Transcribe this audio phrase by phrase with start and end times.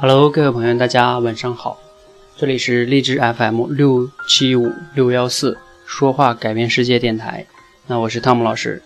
[0.00, 1.78] Hello，各位朋友，大家晚上好，
[2.36, 7.46] 这里是荔枝 FM 六七五六幺四说话改变世界电台。
[7.86, 8.82] 那我是汤姆老师。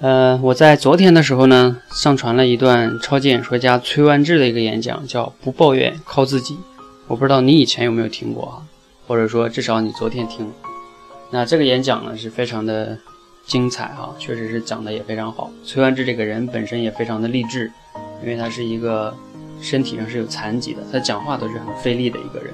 [0.00, 6.58] 呃，我在昨天的时候呢，上传了一段超级演说家崔万志的一个演讲，叫“不抱怨，靠自己”。
[7.06, 8.66] 我不知道你以前有没有听过啊，
[9.06, 10.52] 或者说至少你昨天听。
[11.30, 12.98] 那这个演讲呢是非常的
[13.46, 15.48] 精彩哈，确实是讲的也非常好。
[15.64, 17.70] 崔万志这个人本身也非常的励志，
[18.20, 19.14] 因为他是一个。
[19.62, 22.52] 身体上是有残疾的，他讲话都是很费力的一个人。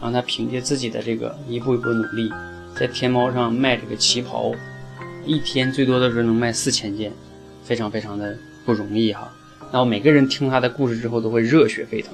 [0.00, 2.30] 然后他凭借自己的这个一步一步努力，
[2.78, 4.52] 在天猫上卖这个旗袍，
[5.24, 7.12] 一天最多的时候能卖四千件，
[7.64, 8.36] 非常非常的
[8.66, 9.28] 不容易哈。
[9.72, 12.12] 然后每个人听他的故事之后都会热血沸腾，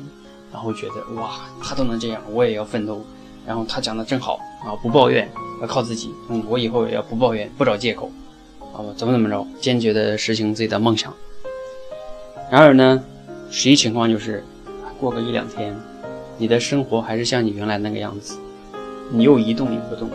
[0.52, 3.04] 然后觉得哇，他都能这样，我也要奋斗。
[3.46, 6.10] 然后他讲的真好啊，不抱怨，要靠自己。
[6.30, 8.10] 嗯，我以后也要不抱怨，不找借口，
[8.72, 11.14] 啊，怎么怎么着，坚决的实行自己的梦想。
[12.50, 13.04] 然而呢？
[13.50, 14.42] 实际情况就是，
[14.98, 15.76] 过个一两天，
[16.38, 18.36] 你的生活还是像你原来那个样子，
[19.10, 20.10] 你又一动也不动。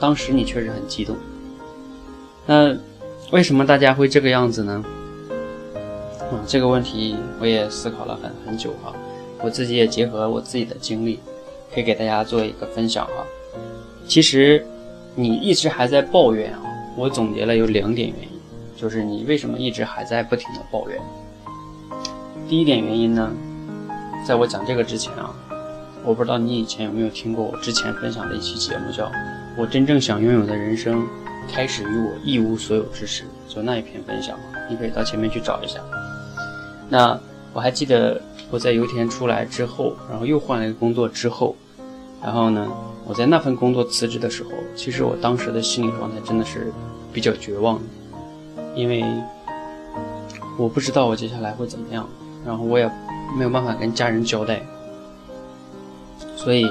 [0.00, 1.16] 当时你确实很激动。
[2.46, 2.76] 那
[3.30, 4.84] 为什么大家会这个样子呢？
[6.30, 8.92] 啊，这个问题我也思考了很很久哈。
[9.42, 11.20] 我自己也结合我自己的经历，
[11.72, 13.24] 可以给大家做一个分享哈。
[14.06, 14.64] 其实
[15.14, 16.62] 你一直还在抱怨啊，
[16.96, 18.40] 我总结了有两点原因，
[18.76, 20.98] 就是你为什么一直还在不停的抱怨。
[22.52, 23.32] 第一点原因呢，
[24.26, 25.34] 在我讲这个之前啊，
[26.04, 29.06] 我不知道你以前有没有听过我之前分享的一期节目，叫
[29.56, 31.02] 《我真正想拥有的人生
[31.50, 35.80] 开始于我一无所有之时》，就那一篇分享，你可以到前面去找一下。
[36.90, 37.18] 那
[37.54, 41.56] 我还记得我在油田出来之后，然后又换了一个工作之后，
[42.22, 42.70] 然后呢，
[43.06, 46.70] 我在那份工作辞职的时候，其实我当时的心理状态真的是
[47.14, 49.02] 比较绝望的，因为
[50.58, 52.06] 我不知道我接下来会怎么样。
[52.44, 52.90] 然后我也
[53.36, 54.62] 没有办法跟家人交代，
[56.36, 56.64] 所以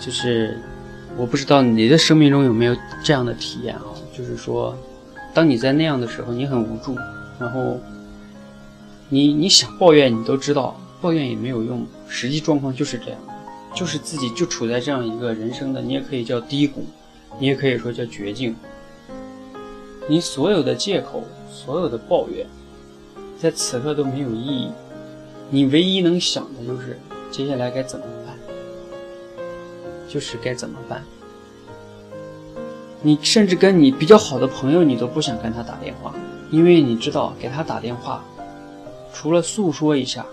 [0.00, 0.58] 就是
[1.16, 3.82] 我不知道你的生命中有没有这样的体验啊？
[4.16, 4.76] 就是说，
[5.34, 6.96] 当你在那样的时候，你很无助，
[7.38, 7.78] 然后
[9.08, 13.20] 你你想抱怨，你都知道抱怨也没有用，实际状况就是这样，
[13.74, 16.84] 就是自己就处在这样一个人生的，你也可以叫低谷，
[17.38, 18.56] 你也可以说叫绝境，
[20.08, 22.46] 你所有的借口，所有的抱怨。
[23.40, 24.70] 在此刻都没有意义，
[25.50, 26.98] 你唯一能想的就是
[27.30, 28.34] 接下来该怎么办，
[30.08, 31.02] 就是该怎么办。
[33.02, 36.14] 你甚至跟你比较好的朋友，你都不想跟他打电话，
[36.50, 38.24] 因为你知道给他打电话，
[39.12, 40.24] 除了诉说一下，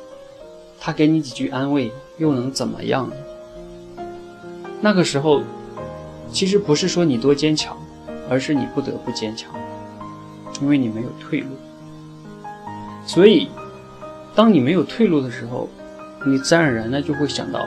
[0.79, 4.03] 他给你几句安慰，又能怎么样呢？
[4.81, 5.43] 那个时候，
[6.31, 7.77] 其实不是说你多坚强，
[8.29, 9.53] 而是你不得不坚强，
[10.61, 11.49] 因为你没有退路。
[13.05, 13.49] 所以，
[14.33, 15.69] 当你没有退路的时候，
[16.25, 17.59] 你自然而然的就会想到，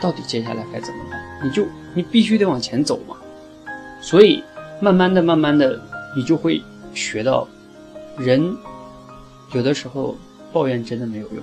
[0.00, 1.20] 到底接下来该怎么办？
[1.42, 3.16] 你就你必须得往前走嘛。
[4.00, 4.44] 所以，
[4.80, 5.80] 慢慢的、慢慢的，
[6.14, 6.62] 你就会
[6.92, 7.48] 学到，
[8.18, 8.54] 人
[9.52, 10.16] 有的时候
[10.52, 11.42] 抱怨真的没有用。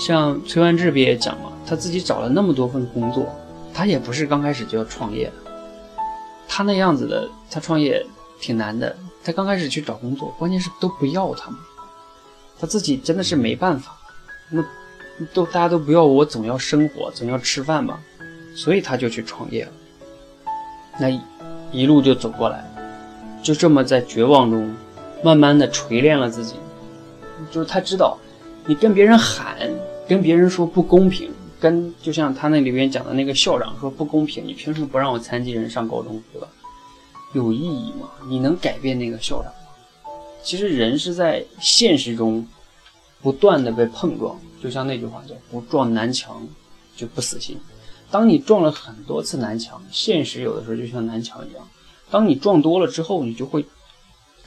[0.00, 3.26] 像崔万志不也讲嘛，他自己找了那么多份工作，
[3.74, 5.32] 他也不是刚开始就要创业的，
[6.48, 8.04] 他那样子的，他创业
[8.40, 8.96] 挺难的。
[9.24, 11.58] 他刚开始去找工作，关键是都不要他嘛，
[12.60, 13.96] 他自己真的是没办法，
[14.50, 14.64] 那
[15.34, 17.98] 都大家都不要我，总要生活，总要吃饭嘛，
[18.54, 19.72] 所以他就去创业了。
[21.00, 21.08] 那
[21.72, 22.64] 一路就走过来，
[23.42, 24.74] 就这么在绝望中，
[25.24, 26.54] 慢慢的锤炼了自己。
[27.50, 28.16] 就是他知道，
[28.64, 29.56] 你跟别人喊，
[30.08, 31.30] 跟别人说不公平，
[31.60, 36.46] 跟就像他那里边讲的那个校长说不公平，你凭什么不让我残疾人上高中，对吧？
[37.32, 38.10] 有意义吗？
[38.28, 40.12] 你能改变那个校长吗？
[40.42, 42.46] 其实人是在现实中
[43.20, 46.46] 不断的被碰撞，就像那句话叫“不撞南墙
[46.96, 47.58] 就不死心”。
[48.10, 51.68] 当你撞了很多次南墙，现实有的时候就像南墙一样。
[52.10, 53.66] 当你撞多了之后，你就会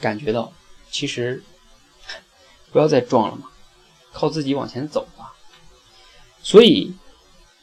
[0.00, 0.50] 感觉到，
[0.90, 1.42] 其实
[2.72, 3.48] 不要再撞了嘛，
[4.12, 5.34] 靠自己往前走吧。
[6.42, 6.94] 所以，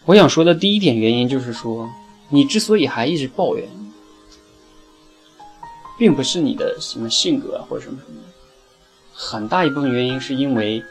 [0.06, 1.90] 我想说的第一点原因就是说，
[2.30, 3.68] 你之所以还一直抱怨。
[5.98, 8.28] 并不是你的什么性格，或者什么什么的，
[9.14, 10.84] 很大一部分原因是因为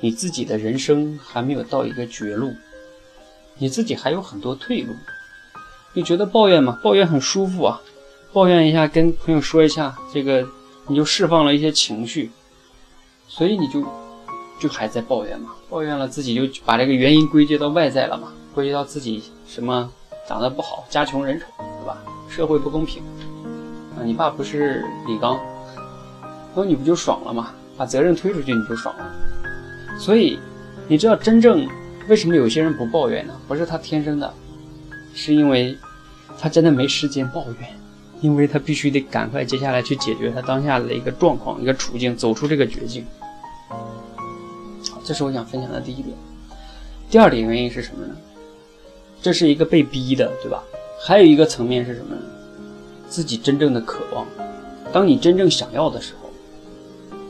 [0.00, 2.54] 你自己的人生还没有到一个绝路，
[3.58, 4.94] 你自己还有很多退路。
[5.92, 6.78] 你觉得抱怨吗？
[6.82, 7.80] 抱怨很舒服啊，
[8.32, 10.44] 抱怨一下，跟朋友说一下，这个
[10.88, 12.32] 你就释放了一些情绪，
[13.28, 13.86] 所以你就
[14.58, 19.88] 就还在抱怨嘛，抱怨了自己就把这个原因归结到外在了嘛，归结到自己什么
[20.26, 22.02] 长得不好，家穷人丑，对吧？
[22.28, 23.02] 社会不公平。
[24.04, 25.40] 你爸不是李刚，
[26.54, 27.52] 那你不就爽了吗？
[27.76, 29.10] 把责任推出去你就爽了。
[29.98, 30.38] 所以，
[30.86, 31.66] 你知道真正
[32.08, 33.34] 为什么有些人不抱怨呢？
[33.48, 34.32] 不是他天生的，
[35.14, 35.76] 是因为
[36.38, 37.76] 他真的没时间抱怨，
[38.20, 43.06] 因为他必须得赶快接下来去解决他当下的一个状况、一个处境，走出这个绝境。
[43.68, 46.14] 好，这是我想分享的第一点。
[47.08, 48.14] 第二点原因是什么呢？
[49.22, 50.62] 这是一个被逼的，对吧？
[51.02, 52.22] 还有一个层面是什么呢？
[53.08, 54.26] 自己真正的渴望。
[54.92, 56.30] 当你真正想要的时候，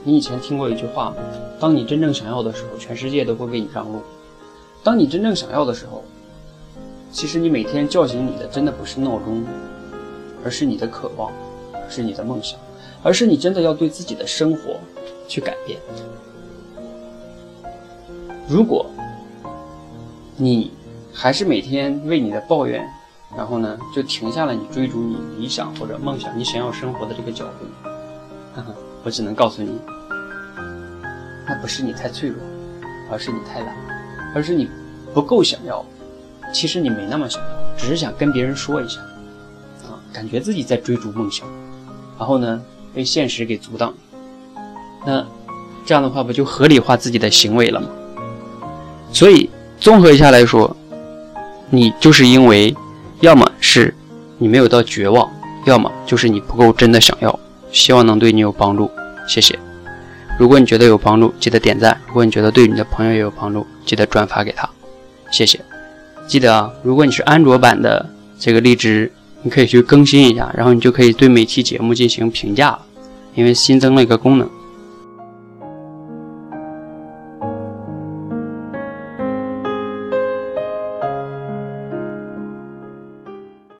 [0.02, 1.16] 你以前听过一句话吗？
[1.58, 4.02] 当你真正想要的时候，全世界都会为你让路。
[4.82, 6.04] 当你真正想要的时候，
[7.10, 9.44] 其实你每天叫醒你的真的不是闹钟，
[10.44, 11.32] 而是你的渴望，
[11.88, 12.58] 是你的梦想，
[13.02, 14.78] 而是你真的要对自己的生活
[15.26, 15.78] 去改变。
[18.46, 18.84] 如果
[20.36, 20.72] 你
[21.12, 22.86] 还是每天为你的抱怨，
[23.36, 27.66] 然后呢，就停下了你追逐你理想或者梦想、你想要生活的这个脚步。
[29.04, 29.78] 我只能告诉你，
[31.46, 32.38] 那不是你太脆弱，
[33.10, 33.74] 而是你太懒，
[34.34, 34.68] 而是你
[35.12, 35.84] 不够想要。
[36.52, 39.00] 其实你没那么想要，只是想跟别人说一下，
[39.82, 41.46] 啊，感觉自己在追逐梦想，
[42.18, 42.62] 然后呢，
[42.94, 43.92] 被现实给阻挡。
[45.04, 45.26] 那
[45.84, 47.88] 这样的话，不就合理化自己的行为了吗？
[49.12, 50.74] 所以综合一下来说。
[51.70, 52.76] 你就是因为，
[53.20, 53.94] 要么是
[54.38, 55.30] 你没有到绝望，
[55.64, 57.38] 要么就是你不够真的想要。
[57.72, 58.90] 希望能对你有帮助，
[59.26, 59.58] 谢谢。
[60.38, 64.68] 如果你觉得有帮助，记得点赞；如果你觉得对你的朋友也有帮助，记得转发给他，
[65.30, 65.58] 谢谢。
[66.26, 68.08] 记得啊，如果你是安卓版的
[68.38, 69.10] 这个荔枝，
[69.42, 72.82] 你可以去更新一下，然后你就可以对每期节目进行评价了，
[73.34, 74.48] 因为新增了一个功能。